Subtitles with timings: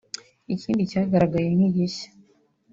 [0.53, 2.09] Ikindi cyagaragaye nk’igishya